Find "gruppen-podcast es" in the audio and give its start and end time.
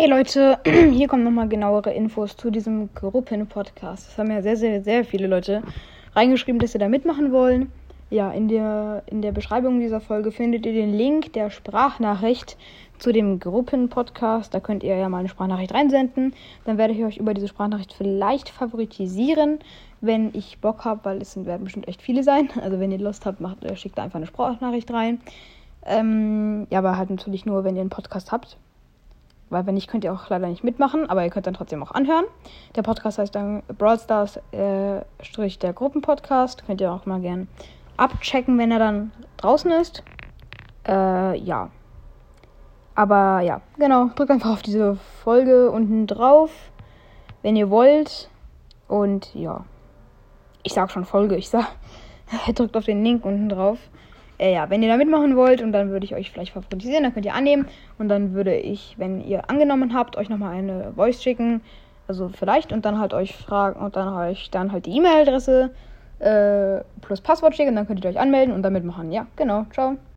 2.94-4.16